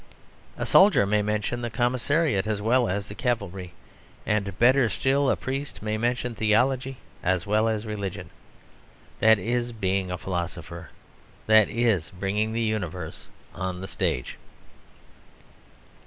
A 0.57 0.65
soldier 0.65 1.05
may 1.05 1.21
mention 1.21 1.61
the 1.61 1.69
commissariat 1.69 2.47
as 2.47 2.59
well 2.59 2.89
as 2.89 3.07
the 3.07 3.13
cavalry; 3.13 3.73
and, 4.25 4.57
better 4.57 4.89
still, 4.89 5.29
a 5.29 5.35
priest 5.35 5.83
may 5.83 5.95
mention 5.95 6.33
theology 6.33 6.97
as 7.21 7.45
well 7.45 7.67
as 7.67 7.85
religion. 7.85 8.31
That 9.19 9.37
is 9.37 9.71
being 9.71 10.09
a 10.09 10.17
philosopher; 10.17 10.89
that 11.45 11.69
is 11.69 12.09
bringing 12.09 12.51
the 12.51 12.61
universe 12.63 13.27
on 13.53 13.79
the 13.79 13.87
stage. 13.87 14.37